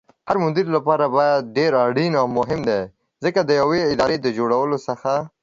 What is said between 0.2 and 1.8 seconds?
هرمدير لپاره بری ډېر